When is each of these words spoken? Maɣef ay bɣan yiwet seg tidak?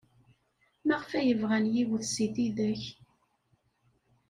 Maɣef 0.87 1.11
ay 1.19 1.31
bɣan 1.41 1.65
yiwet 1.73 2.05
seg 2.09 2.29
tidak? 2.35 2.83